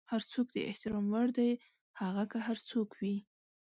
[0.11, 1.51] هر څوک د احترام وړ دی،
[2.01, 3.17] هغه که هر څوک وي.